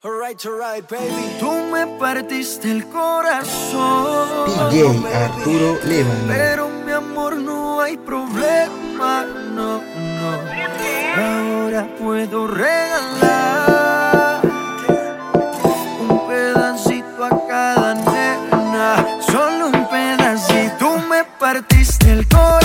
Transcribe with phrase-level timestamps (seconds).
[0.00, 1.36] Alright, alright, baby.
[1.40, 4.70] Tú me partiste el corazón.
[4.70, 6.28] DJ Arturo Levan.
[6.28, 10.38] Pero mi amor no hay problema, no, no.
[11.16, 14.40] Ahora puedo regalar
[16.08, 19.20] un pedacito a cada nena.
[19.26, 20.76] Solo un pedacito.
[20.78, 22.57] Tú me partiste el corazón.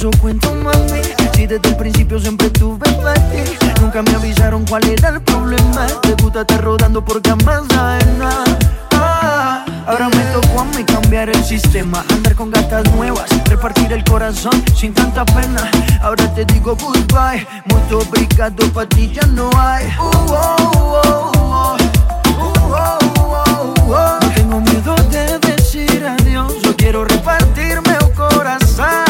[0.00, 1.02] Eso, cuento mami.
[1.34, 5.86] Si desde el principio siempre tuve ti, nunca me avisaron cuál era el problema.
[6.02, 8.44] Te gusta estar rodando por camas ajenas.
[8.92, 14.04] Ah, Ahora me tocó a mí cambiar el sistema Andar con gatas nuevas, repartir el
[14.04, 15.70] corazón sin tanta pena
[16.02, 21.76] Ahora te digo goodbye, mucho obrigado pa' ti ya no hay Uh, oh, oh, oh.
[22.38, 22.74] Uh,
[23.88, 24.18] oh.
[24.22, 29.09] No tengo miedo de decir adiós Yo quiero repartirme el corazón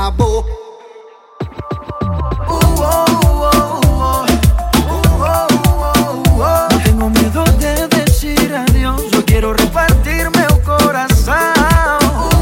[0.00, 0.44] Uh, oh,
[2.46, 3.04] oh,
[6.38, 6.68] oh.
[6.70, 11.34] No tengo miedo de decir adiós, yo quiero repartirme el corazón.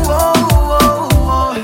[0.04, 1.54] Uh.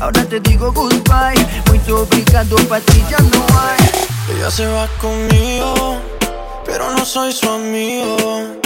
[0.00, 3.78] Ahora te digo goodbye, muito obrigado pra ti já não hay.
[4.30, 5.98] Ella se va conmigo,
[6.64, 8.65] pero no soy su amigo.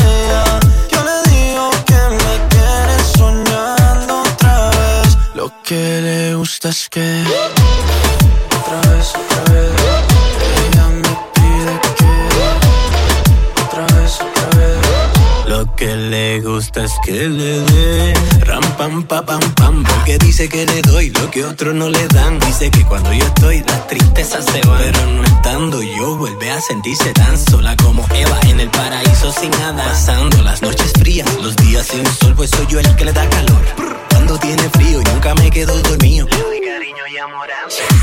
[5.71, 7.23] Que le gusta es que
[8.59, 9.71] otra vez, otra vez.
[10.65, 12.11] Ella me pide que
[13.63, 15.47] otra vez, otra vez.
[15.47, 20.49] Lo que le gusta es que le dé ram pam pa pam pam porque dice
[20.49, 23.87] que le doy lo que otros no le dan dice que cuando yo estoy las
[23.87, 28.59] tristezas se van pero no estando yo vuelve a sentirse tan sola como Eva en
[28.59, 32.79] el paraíso sin nada pasando las noches frías los días sin sol pues soy yo
[32.79, 36.27] el que le da calor cuando tiene frío y nunca me quedo dormido.
[36.27, 37.49] Le doy cariño y amor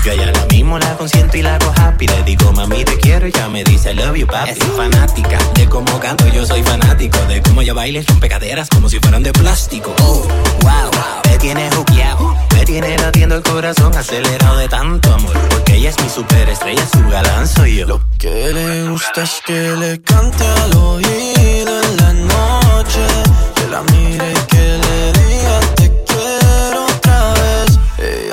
[0.04, 2.08] yo a ella lo mismo la consiento y la hago happy.
[2.08, 5.38] Le digo mami te quiero y ya me dice I love you papi es fanática
[5.54, 8.98] de cómo canto yo soy fanático de cómo ella baila y rompe caderas como si
[8.98, 9.94] fueran de plástico.
[10.00, 10.26] Oh
[10.62, 10.90] wow
[11.30, 15.38] me tiene juqueado me tiene latiendo el corazón acelerado de tanto amor.
[15.50, 17.86] Porque ella es mi superestrella su galán soy yo.
[17.86, 23.06] Lo que le gusta es que le cante al oído en la noche.
[23.54, 24.87] Que la mire y que le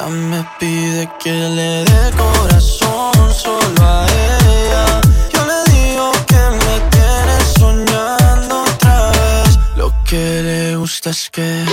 [0.07, 5.01] Me pide que le dé corazón solo a ella.
[5.33, 9.59] Yo le digo que me tiene soñando otra vez.
[9.75, 11.65] Lo que le gusta es que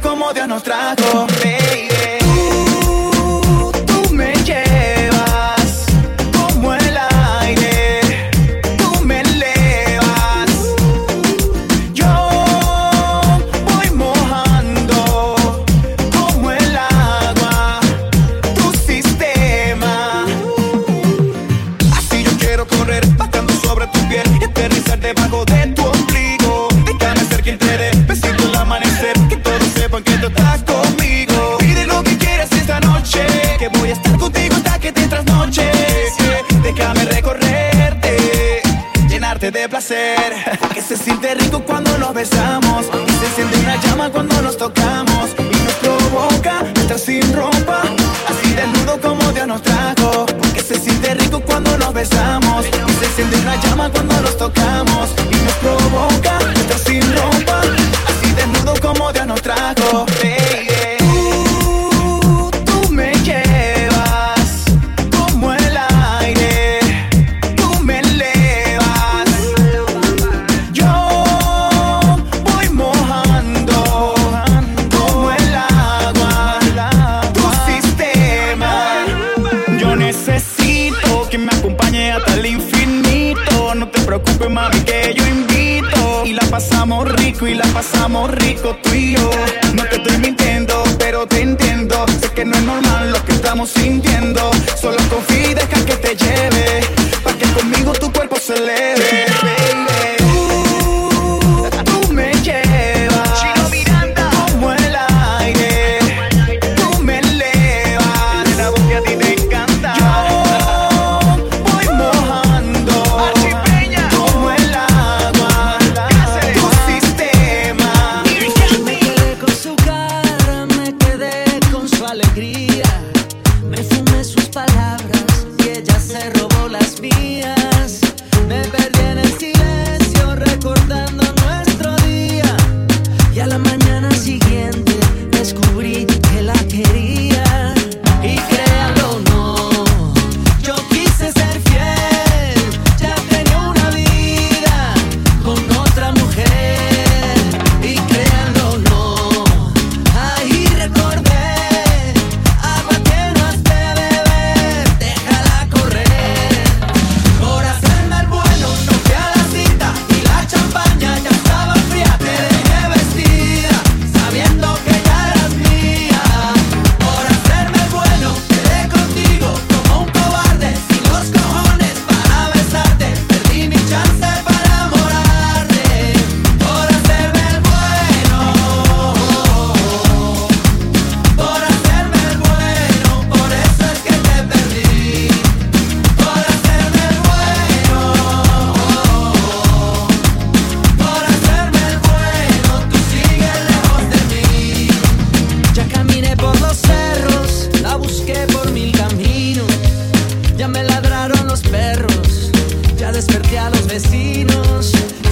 [0.00, 1.26] como Dios nos trajo.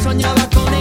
[0.02, 0.75] Soñaba con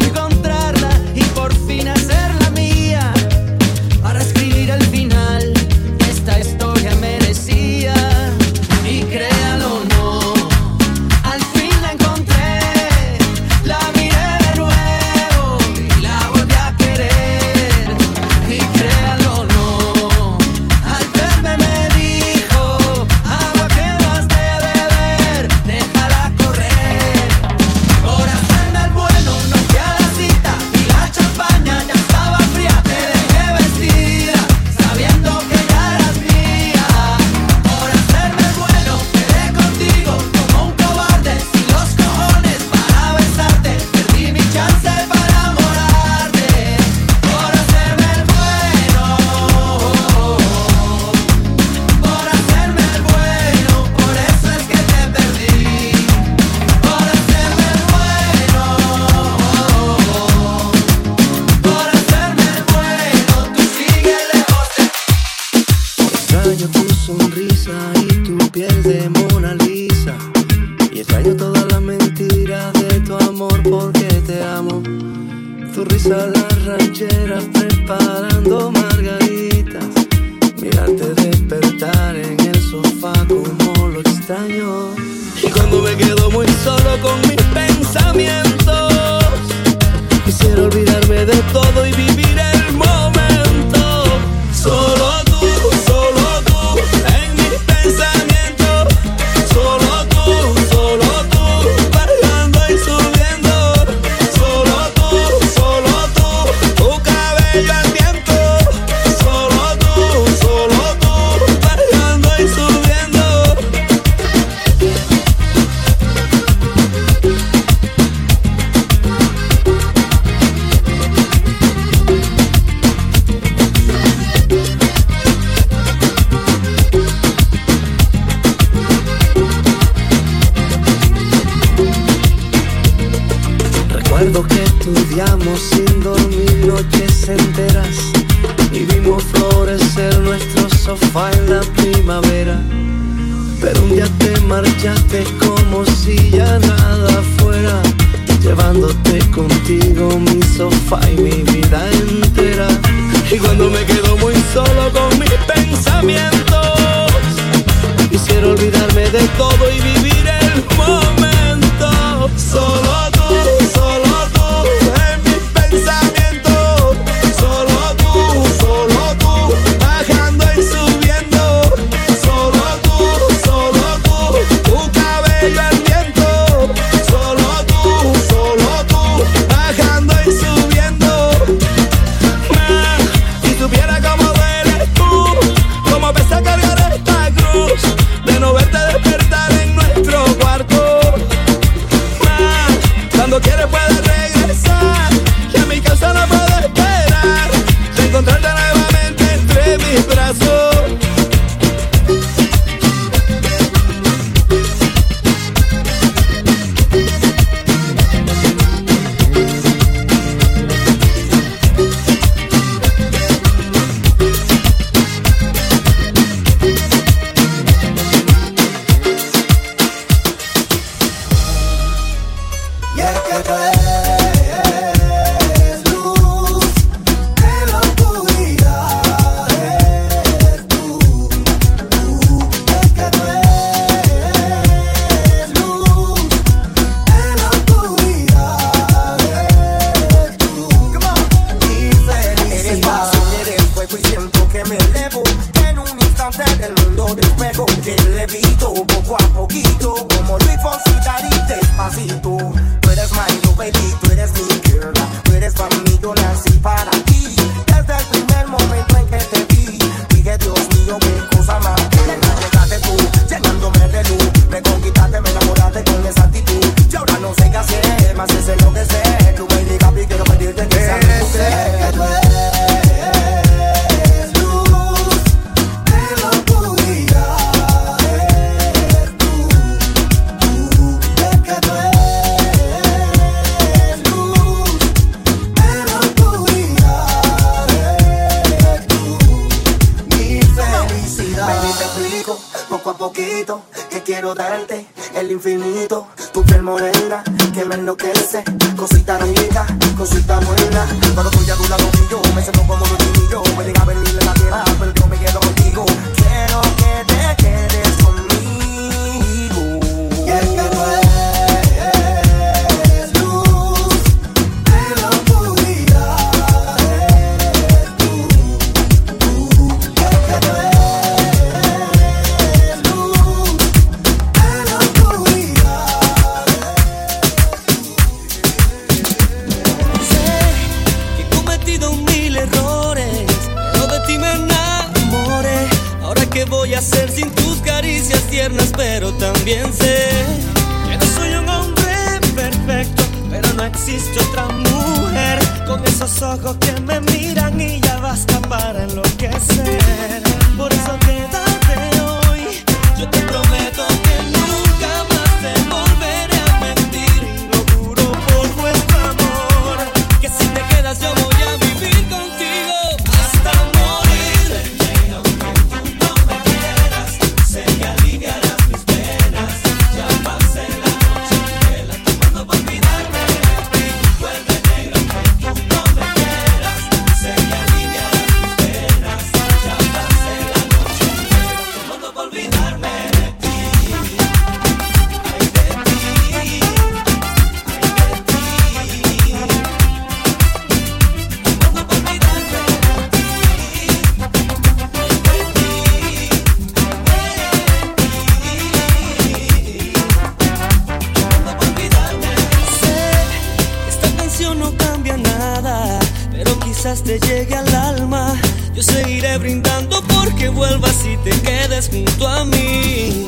[409.07, 413.25] Iré brindando porque vuelvas y te quedes junto a mí.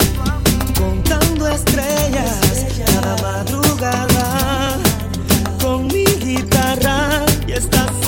[0.78, 4.78] Contando estrellas cada madrugada
[5.62, 8.07] con mi guitarra y estás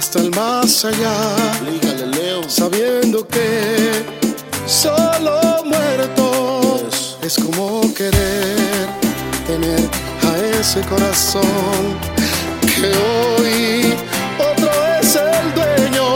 [0.00, 1.14] hasta el más allá,
[2.48, 4.02] sabiendo que
[4.66, 6.88] solo muerto
[7.20, 8.88] es como querer
[9.46, 9.80] tener
[10.26, 11.82] a ese corazón
[12.62, 13.94] que hoy
[14.38, 14.70] otro
[15.02, 16.08] es el dueño.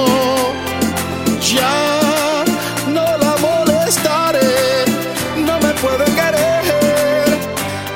[1.55, 2.43] Ya
[2.89, 4.87] no la molestaré,
[5.37, 7.39] no me puede querer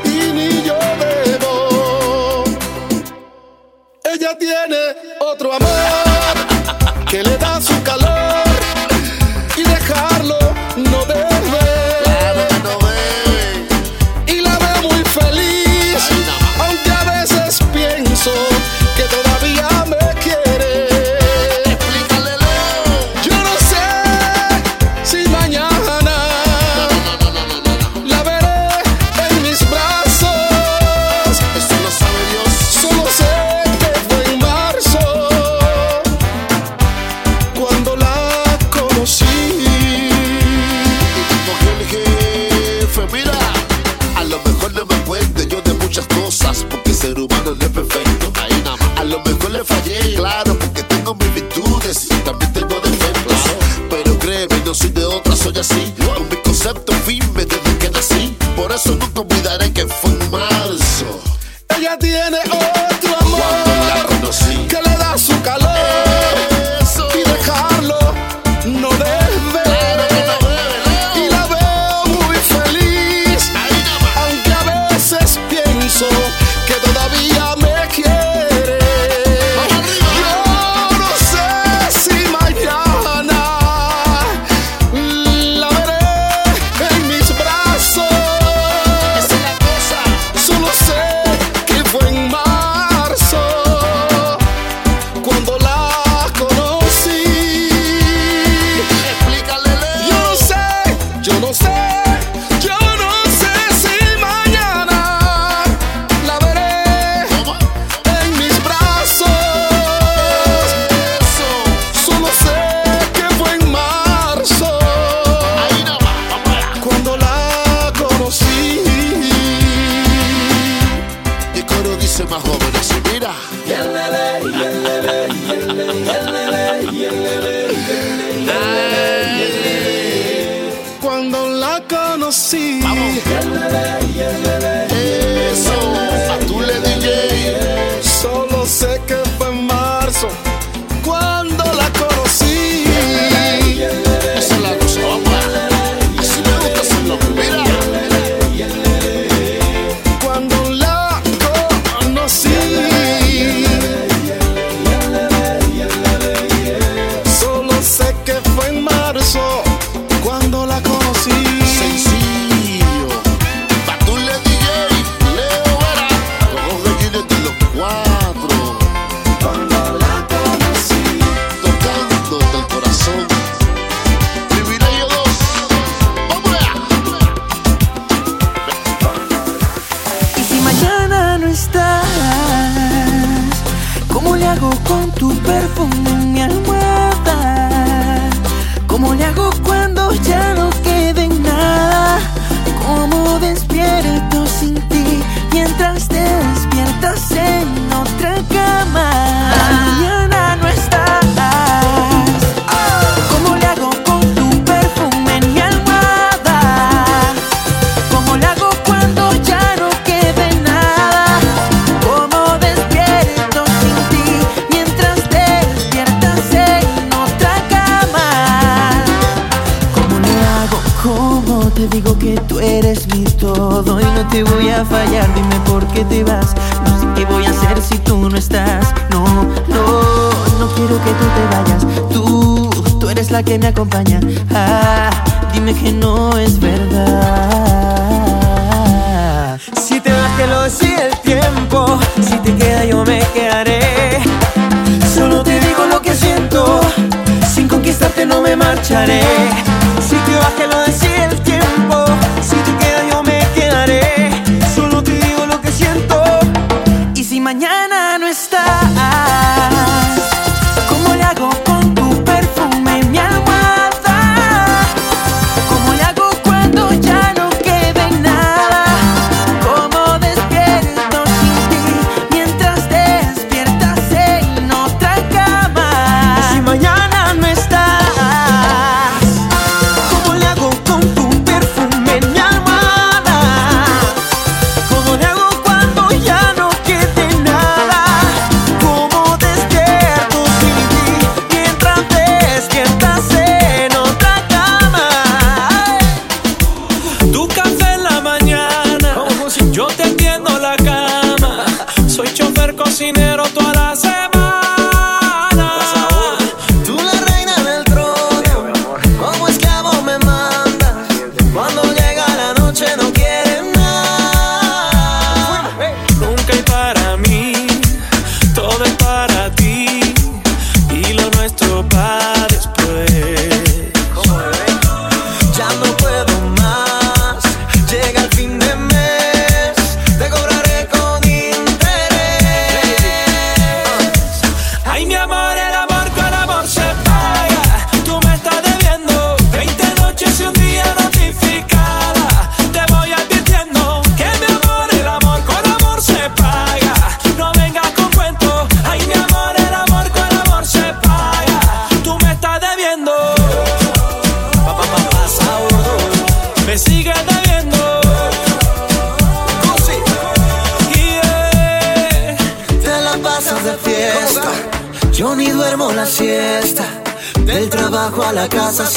[0.05, 2.45] y ni yo debo.
[4.05, 4.81] Ella tiene
[5.21, 5.78] otro amor.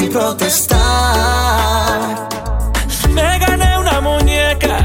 [0.01, 0.79] sin protestar.
[3.13, 4.77] Me gané una muñeca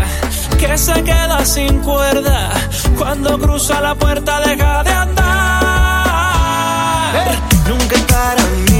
[0.59, 2.51] que se queda sin cuerda.
[2.99, 5.25] Cuando cruza la puerta deja de andar.
[7.69, 8.76] Nunca para mí.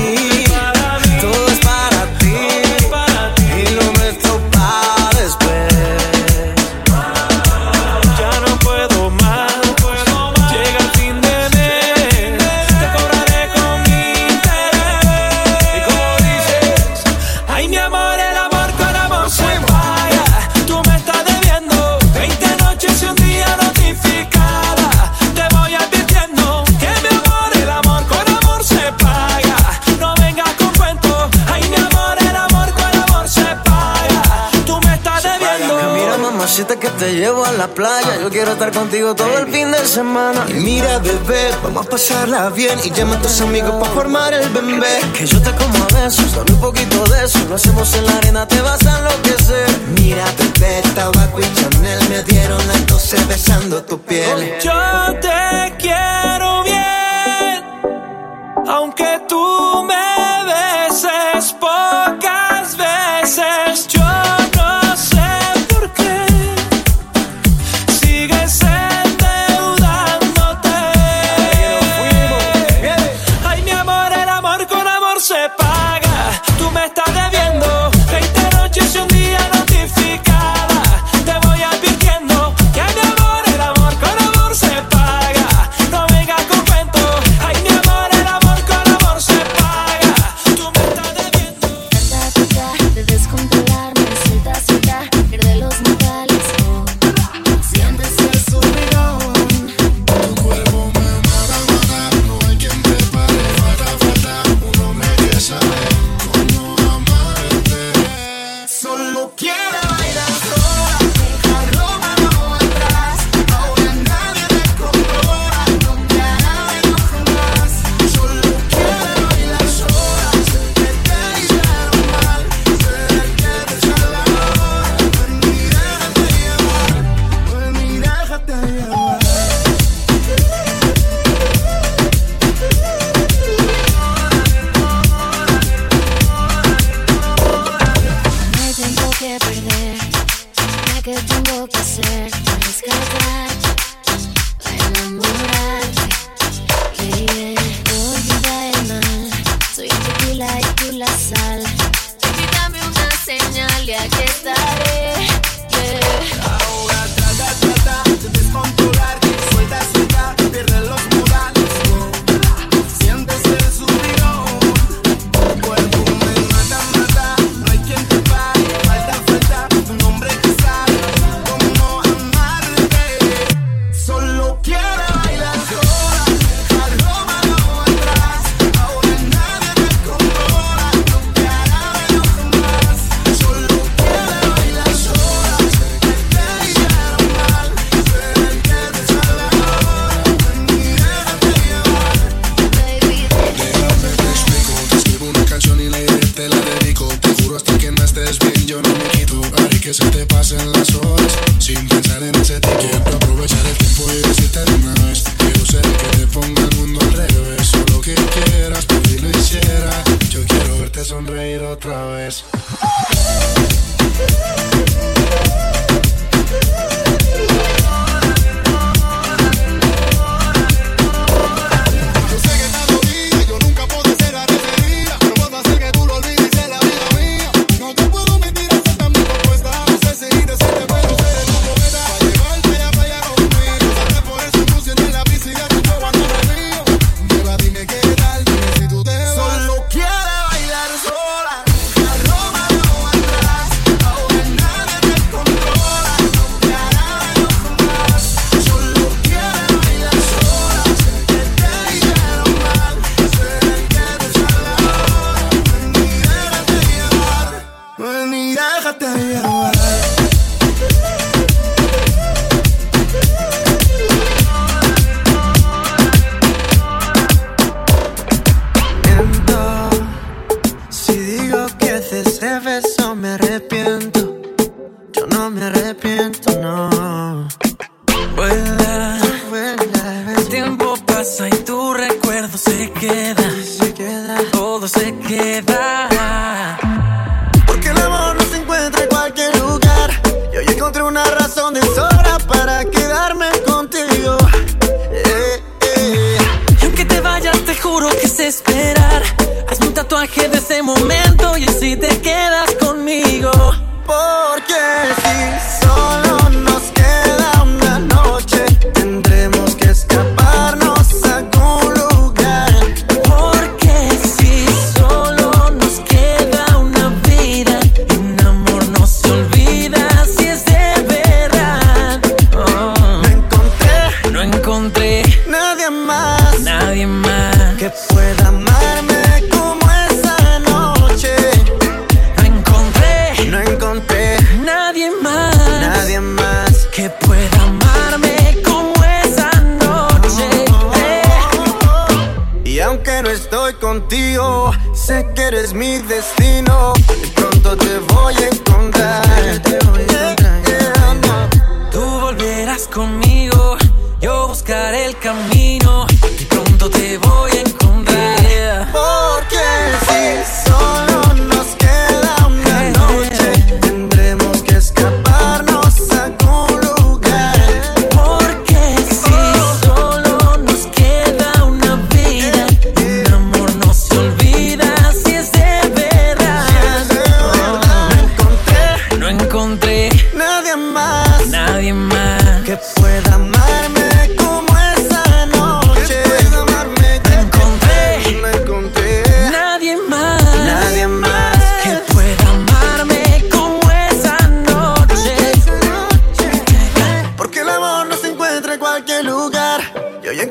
[36.99, 38.21] te llevo a la playa.
[38.21, 40.45] Yo quiero estar contigo todo el fin de semana.
[40.49, 42.79] Y mira, bebé, vamos a pasarla bien.
[42.85, 45.01] Y llama a tus amigos para formar el bebé.
[45.17, 47.39] Que yo te como a besos, dame un poquito de eso.
[47.49, 49.69] Lo hacemos en la arena, te vas a enloquecer.
[49.99, 54.55] Mira, bebé, tabaco y Chanel me dieron las 12 besando tu piel.
[54.63, 54.73] Yo
[55.21, 57.65] te quiero bien,
[58.67, 60.16] aunque tú me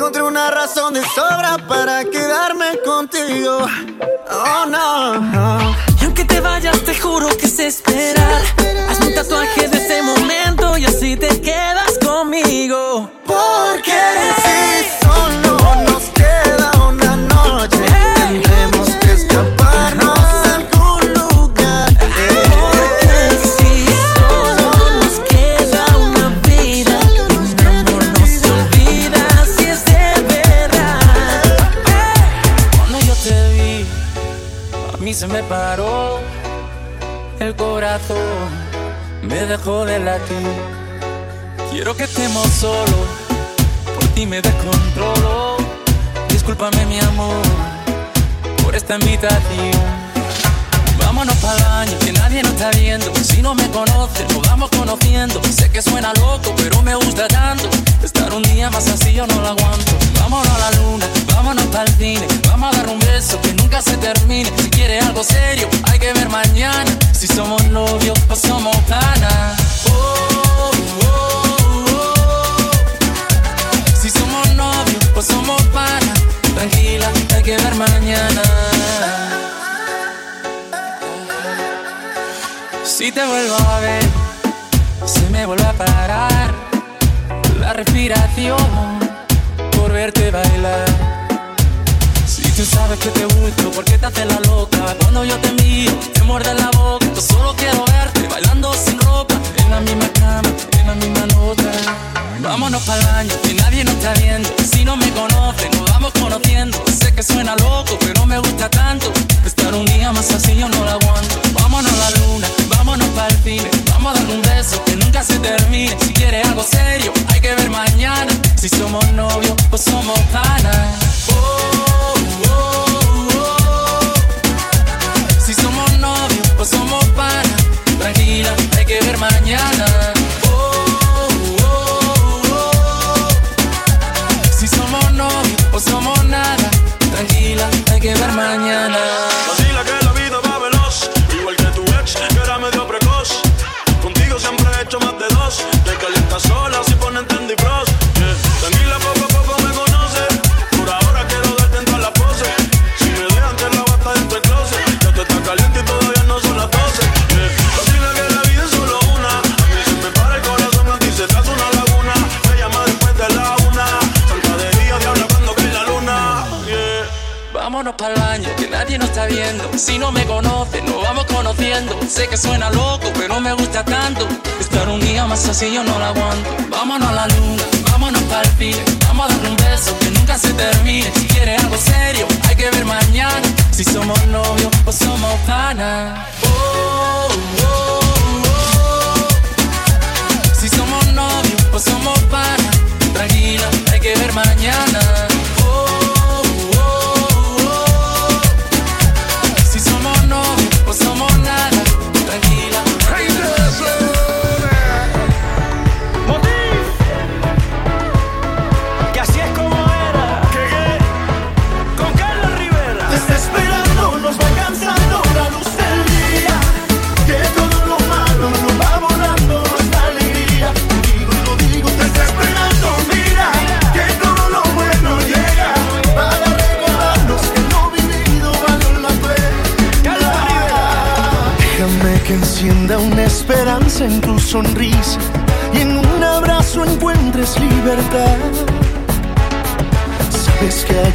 [0.05, 3.57] encontré una razón de sobra para quedarme contigo.
[4.29, 5.75] Oh no.
[5.99, 8.14] Y aunque te vayas, te juro que se espera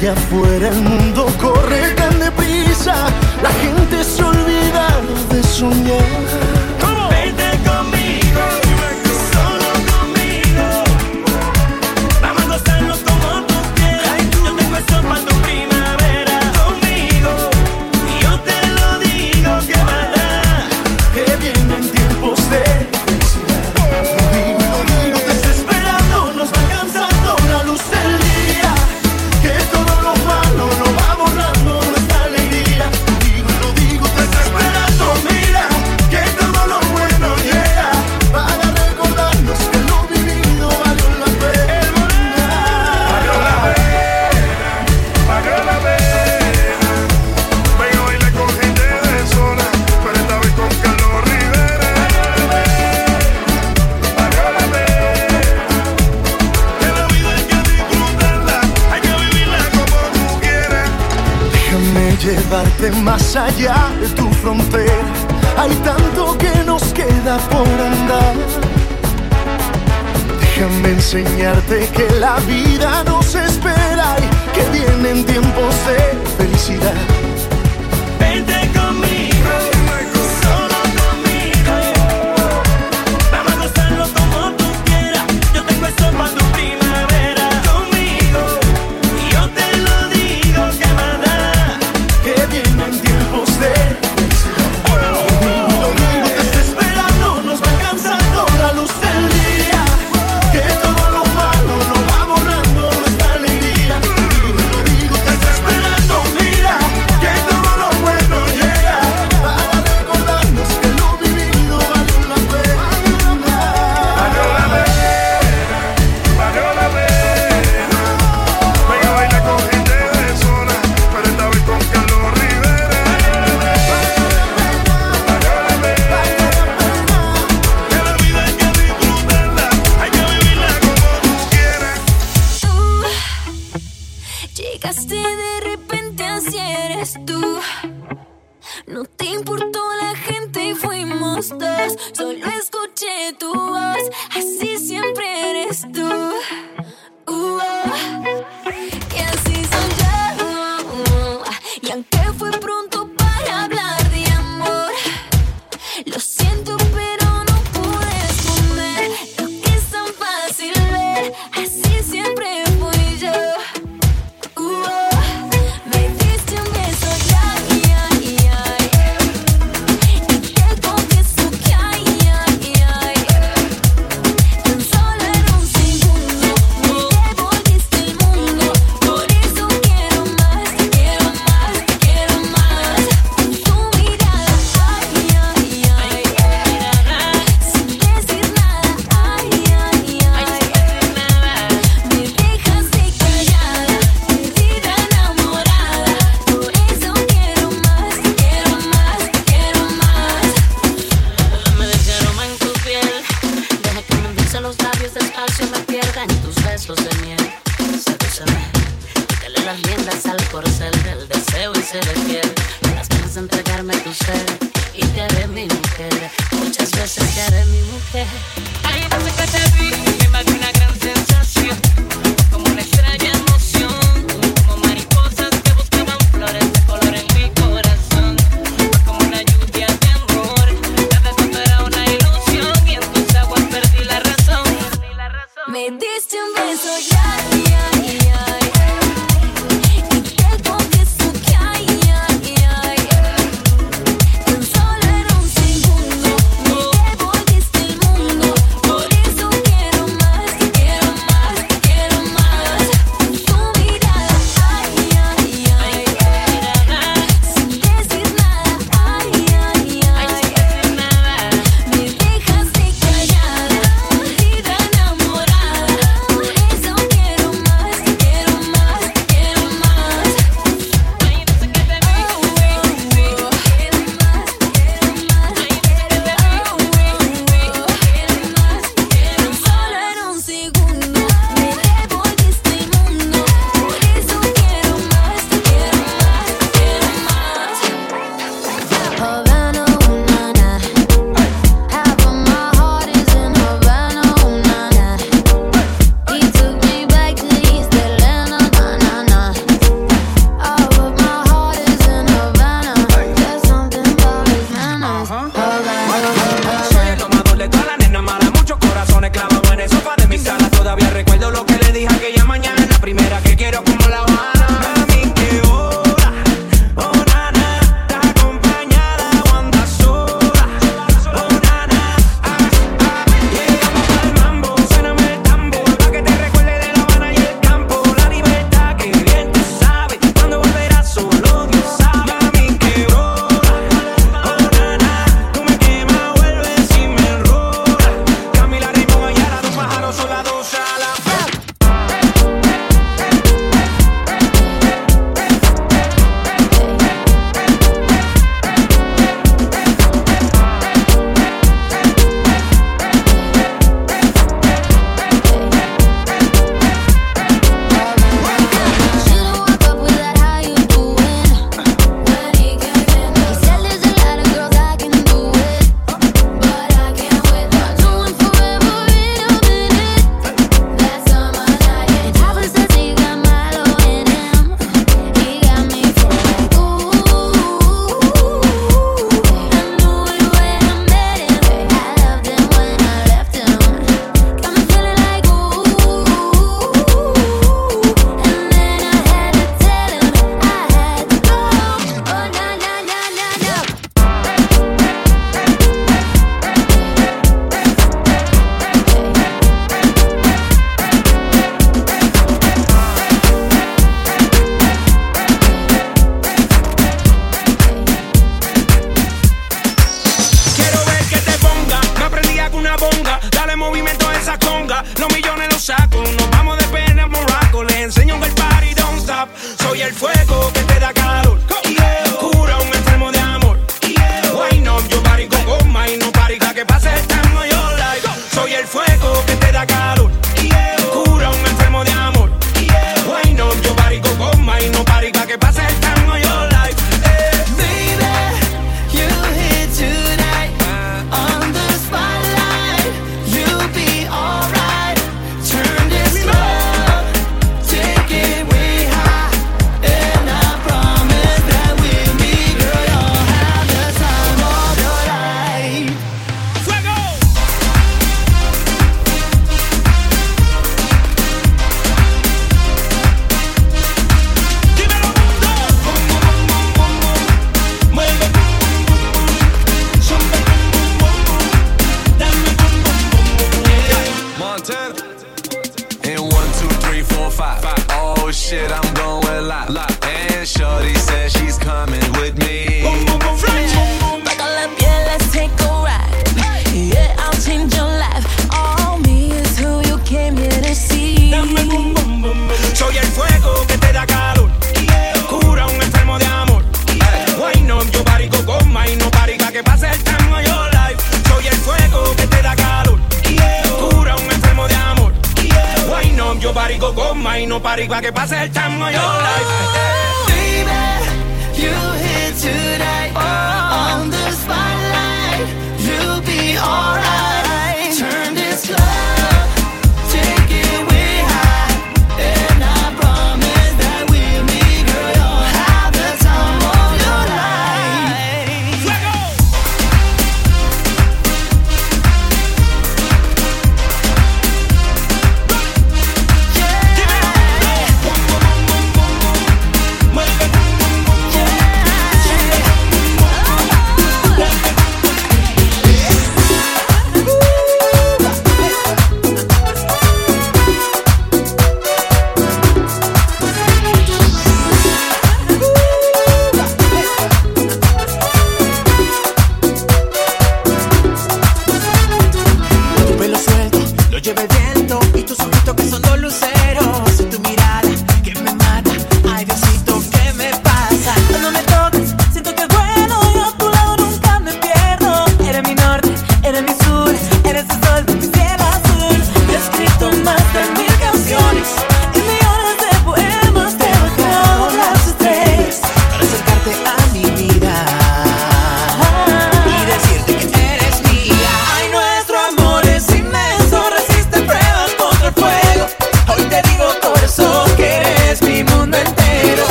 [0.00, 0.99] allá afuera el mundo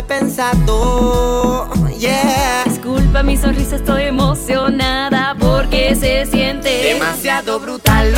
[0.00, 1.68] he pensado.
[1.98, 2.64] Yeah.
[2.64, 8.14] Disculpa mi sonrisa, estoy emocionada porque se siente demasiado brutal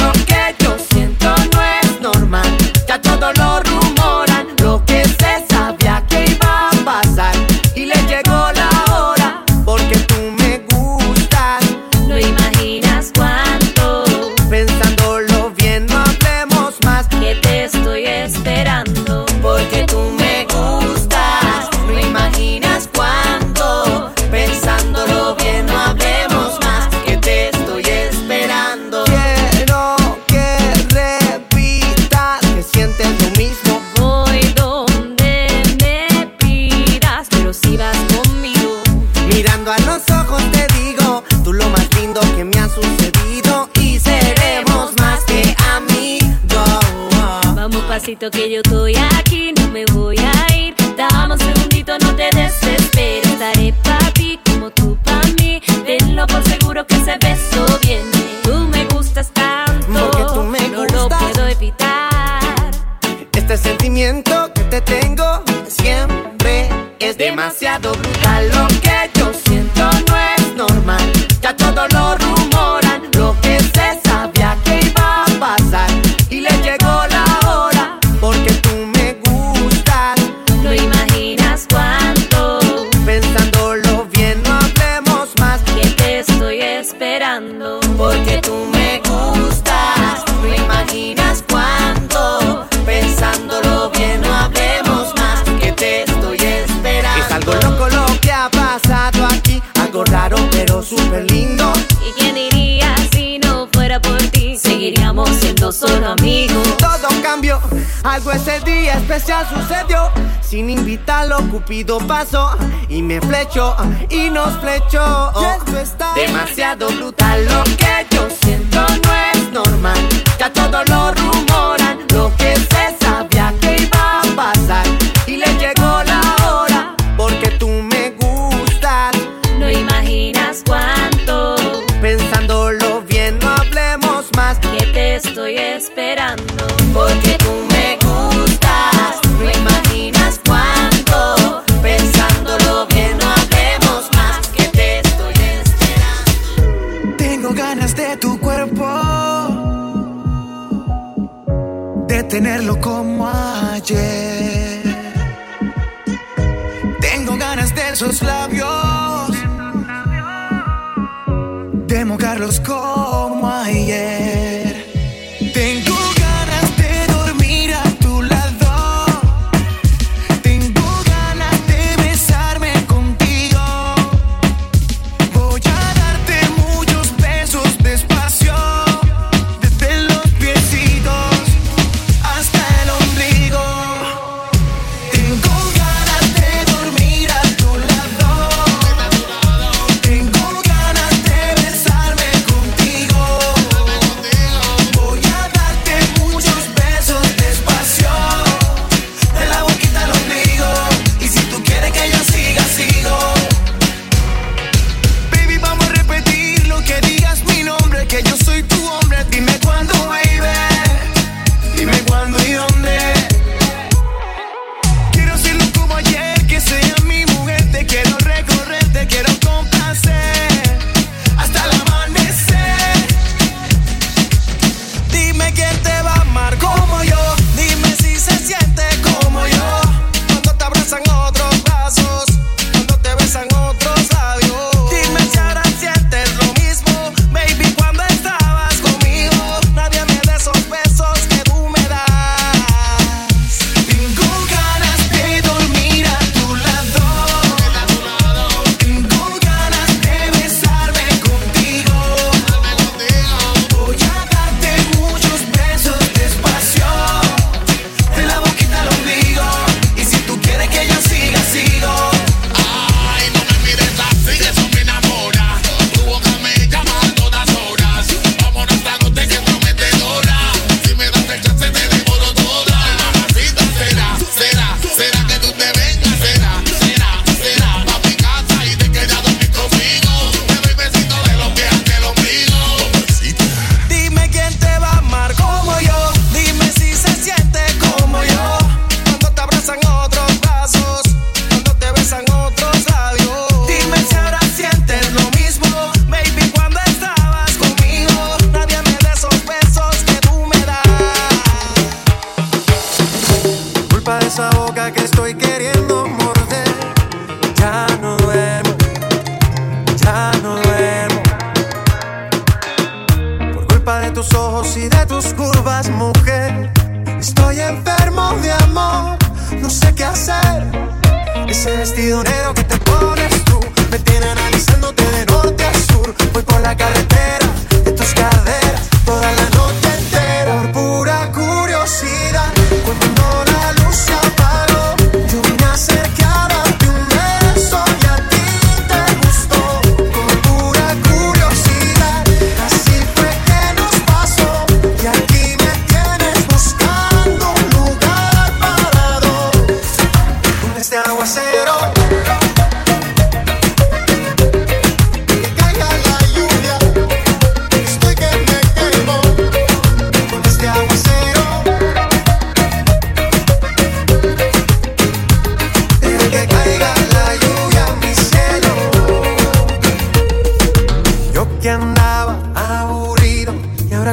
[163.13, 164.32] oh my yeah.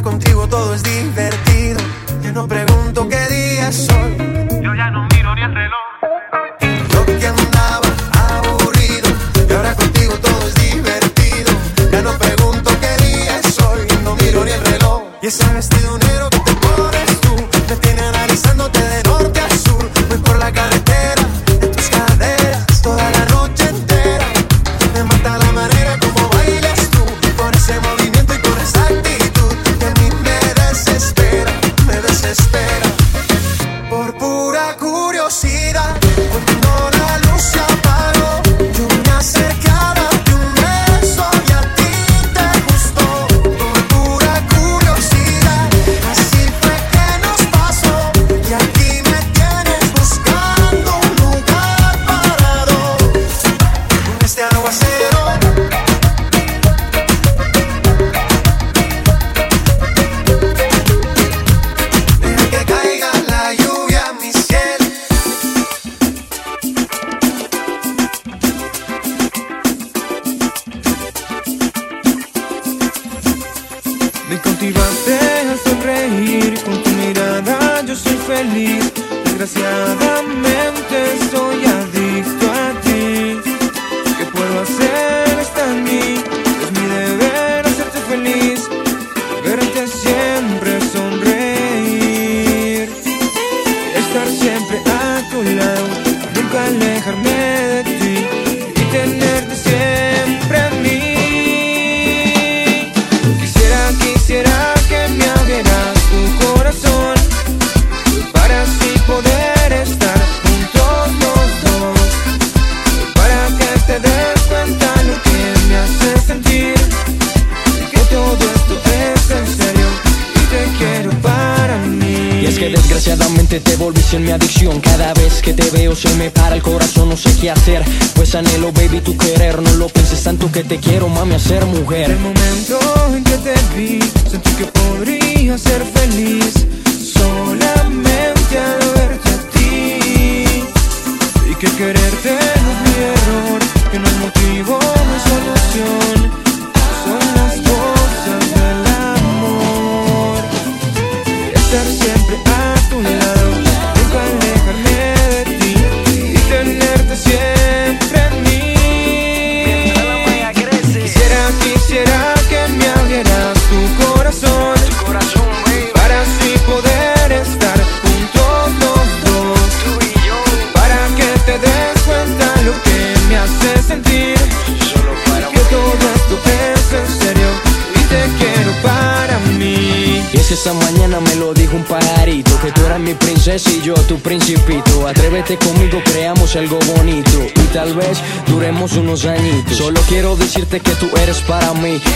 [0.02, 0.39] contigo.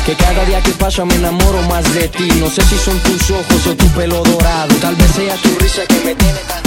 [0.06, 3.32] Que cada día que pasa me enamoro más de ti No sé si son tus
[3.32, 6.64] ojos o tu pelo dorado Tal vez sea tu risa que me tiene tan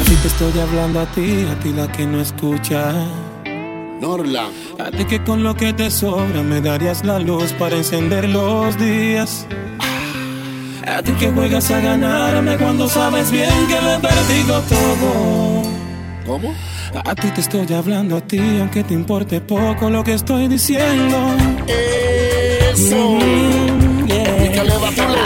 [0.00, 2.92] Así te estoy hablando a ti, a ti la que no escucha
[4.00, 4.48] Norla
[4.78, 8.78] A ti que con lo que te sobra me darías la luz para encender los
[8.78, 9.46] días
[10.86, 15.62] a ti que juegas a ganarme cuando sabes bien que lo he perdido todo.
[16.26, 16.54] ¿Cómo?
[17.04, 21.36] A ti te estoy hablando a ti, aunque te importe poco lo que estoy diciendo.
[21.68, 22.09] Eh.
[22.76, 24.10] Mm,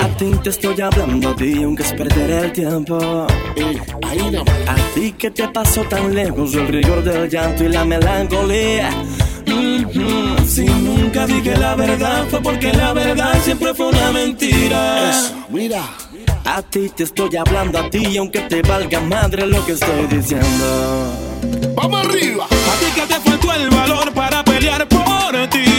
[0.02, 3.26] a ti te estoy hablando a ti, aunque es perder el tiempo.
[3.56, 3.78] Eh.
[4.66, 8.90] A ti que te pasó tan lejos el rigor del llanto y la melancolía.
[9.44, 10.46] Mm-hmm.
[10.46, 15.12] Si nunca dije la verdad fue porque la verdad siempre fue una mentira.
[15.50, 15.82] Mira.
[16.46, 21.14] A ti te estoy hablando a ti, aunque te valga madre lo que estoy diciendo.
[21.74, 22.44] ¡Vamos arriba!
[22.44, 25.73] A ti que te faltó el valor para pelear por ti.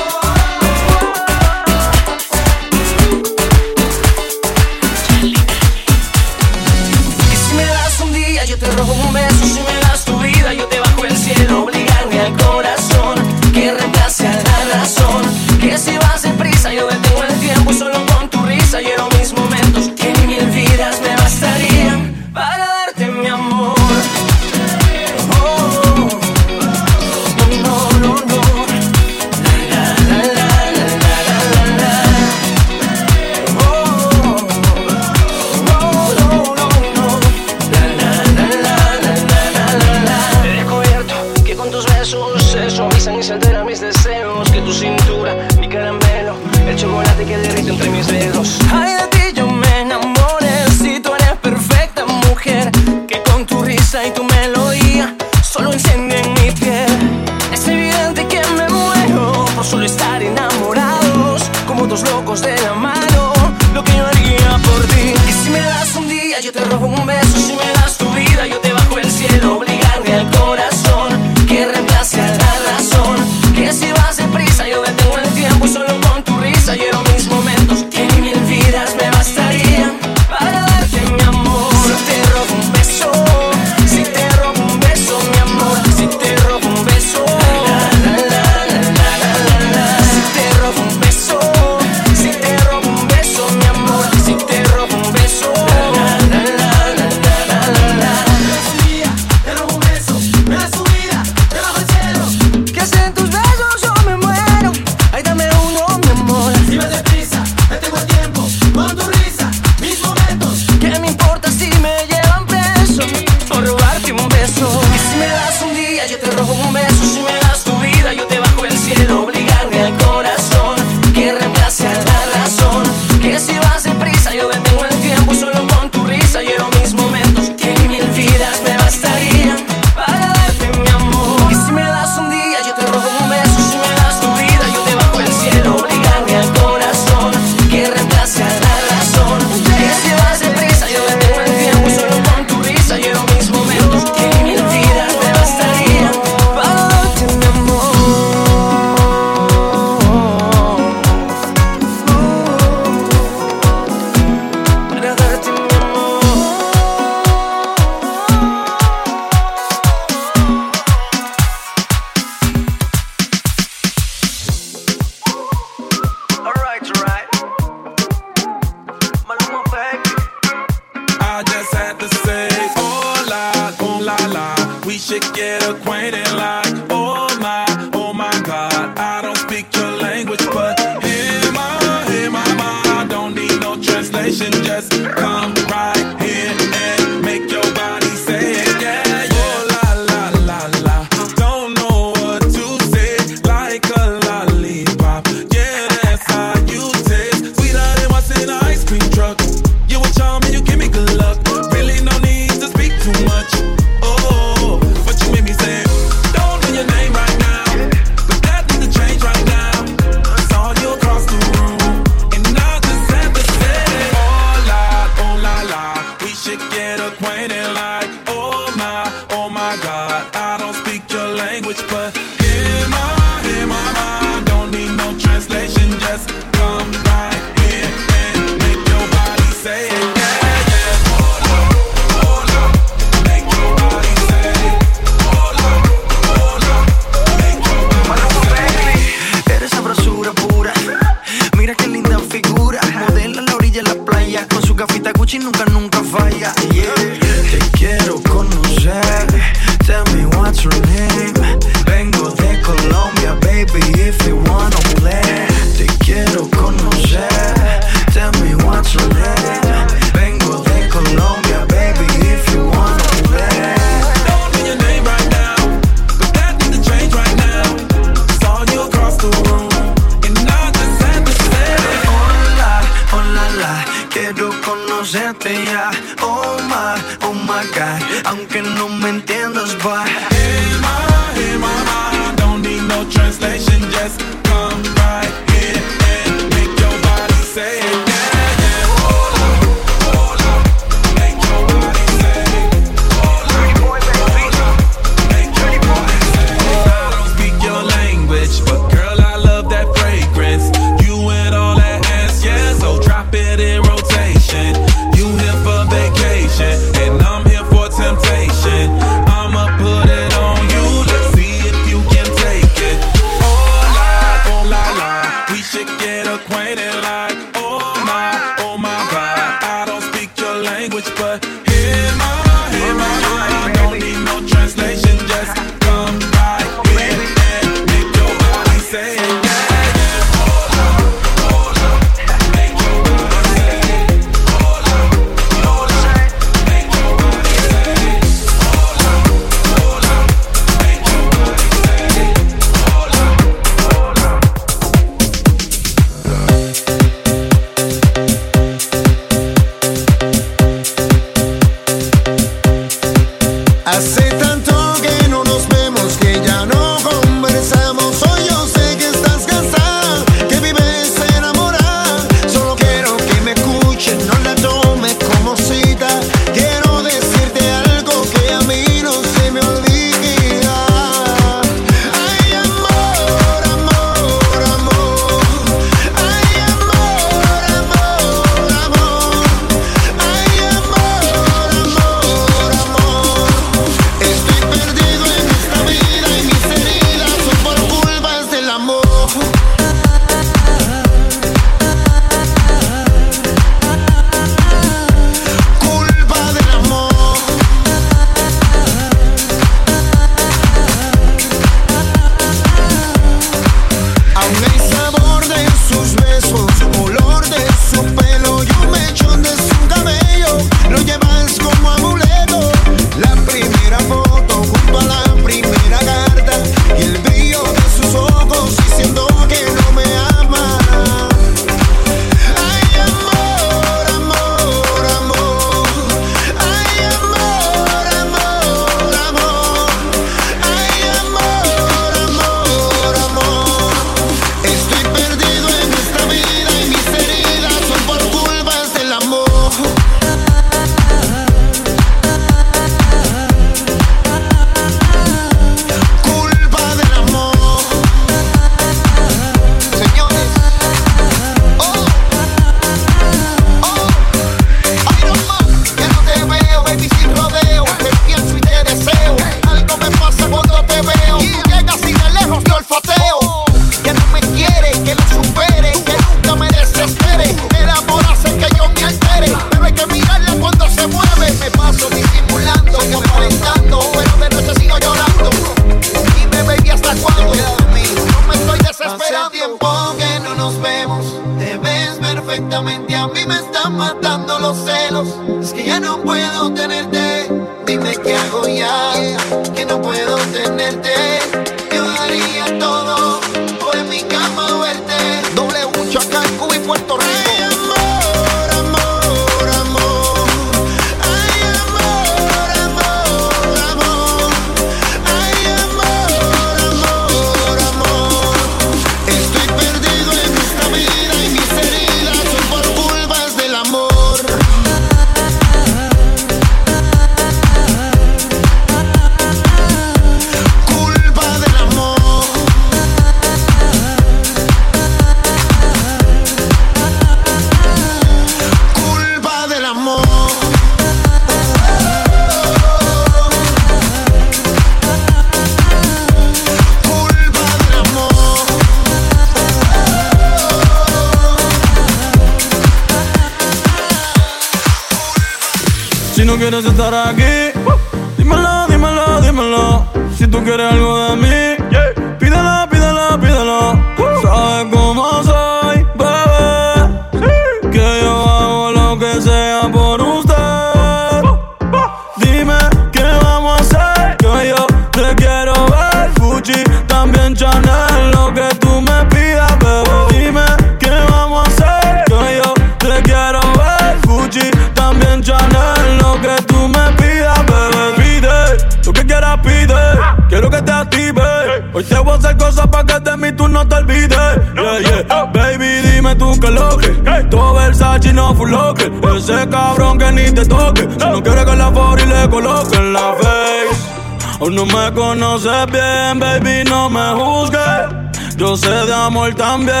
[595.61, 598.55] sé bien, baby, no me juzgues.
[598.57, 600.00] Yo sé de amor también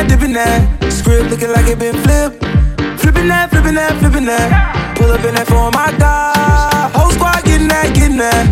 [0.00, 0.92] that, dipping that.
[0.92, 2.40] Script looking like it been flipped.
[3.00, 4.96] Flipping that, flipping that, flipping that.
[4.96, 6.92] Pull up in that for my dog.
[6.94, 8.46] Whole squad getting that, getting that.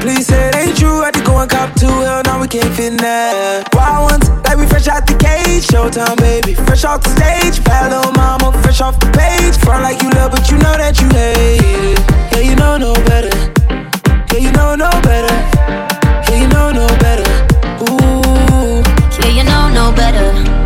[0.00, 1.02] Please say it ain't true.
[1.02, 1.86] I had to go and cop two.
[1.86, 3.68] Hell, now we can't fit in that.
[3.74, 5.66] Wild ones, like we fresh out the cage.
[5.66, 6.54] Showtime, baby.
[6.54, 7.62] Fresh off the stage.
[7.64, 9.56] Bad little mama, fresh off the page.
[9.64, 11.98] Front like you love, but you know that you hate it.
[12.32, 13.34] Yeah, you know no better.
[14.30, 15.34] Yeah, you know no better.
[16.30, 17.26] Yeah, you know no better.
[17.90, 18.82] Ooh.
[19.22, 20.65] Yeah, you know no better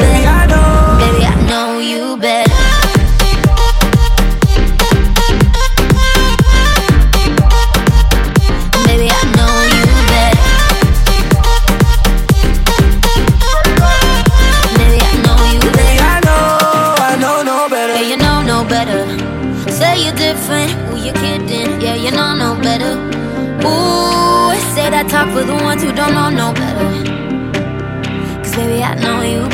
[25.29, 26.89] for the ones who don't know no better.
[28.43, 29.50] Cause baby, I know you